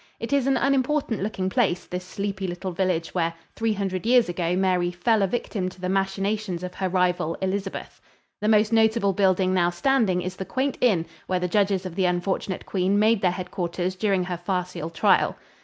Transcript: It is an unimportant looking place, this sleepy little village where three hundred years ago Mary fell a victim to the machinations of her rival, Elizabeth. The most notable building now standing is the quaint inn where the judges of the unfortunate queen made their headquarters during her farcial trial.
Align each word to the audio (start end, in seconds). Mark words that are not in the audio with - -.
It 0.19 0.33
is 0.33 0.47
an 0.47 0.57
unimportant 0.57 1.21
looking 1.21 1.47
place, 1.47 1.85
this 1.85 2.03
sleepy 2.03 2.47
little 2.47 2.71
village 2.71 3.13
where 3.13 3.35
three 3.55 3.73
hundred 3.73 4.03
years 4.03 4.29
ago 4.29 4.55
Mary 4.55 4.89
fell 4.89 5.21
a 5.21 5.27
victim 5.27 5.69
to 5.69 5.79
the 5.79 5.89
machinations 5.89 6.63
of 6.63 6.73
her 6.73 6.89
rival, 6.89 7.37
Elizabeth. 7.39 8.01
The 8.41 8.47
most 8.47 8.73
notable 8.73 9.13
building 9.13 9.53
now 9.53 9.69
standing 9.69 10.23
is 10.23 10.37
the 10.37 10.43
quaint 10.43 10.79
inn 10.81 11.05
where 11.27 11.39
the 11.39 11.47
judges 11.47 11.85
of 11.85 11.93
the 11.93 12.05
unfortunate 12.05 12.65
queen 12.65 12.97
made 12.97 13.21
their 13.21 13.29
headquarters 13.29 13.93
during 13.93 14.23
her 14.23 14.39
farcial 14.43 14.91
trial. 14.91 15.37